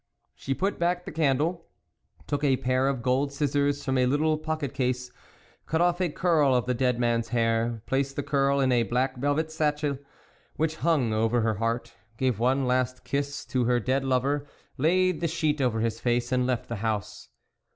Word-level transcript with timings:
She 0.33 0.55
put 0.55 0.79
back 0.79 1.05
the 1.05 1.11
candle, 1.11 1.67
took 2.25 2.43
a 2.43 2.57
pair 2.57 2.87
of 2.87 3.03
gold 3.03 3.31
scissors 3.31 3.85
from 3.85 3.99
a 3.99 4.07
little 4.07 4.35
pocket 4.35 4.73
case, 4.73 5.11
cut 5.67 5.79
off 5.79 6.01
a 6.01 6.09
curl 6.09 6.55
of 6.55 6.65
the 6.65 6.73
dead 6.73 6.97
man's 6.99 7.27
hair, 7.27 7.83
placed 7.85 8.15
the 8.15 8.23
curl 8.23 8.59
in 8.59 8.71
a 8.71 8.81
black 8.81 9.17
velvet 9.17 9.51
sachet 9.51 9.99
which 10.55 10.77
hung 10.77 11.13
over 11.13 11.41
her 11.41 11.53
heart, 11.53 11.93
gave 12.17 12.39
one 12.39 12.65
last 12.65 13.03
kiss 13.03 13.45
to 13.45 13.65
her 13.65 13.79
dead 13.79 14.03
lover, 14.03 14.47
laid 14.75 15.21
the 15.21 15.27
sheet 15.27 15.61
over 15.61 15.81
his 15.81 15.99
face, 15.99 16.31
and 16.31 16.47
left 16.47 16.67
the 16.67 16.77
house. 16.77 17.29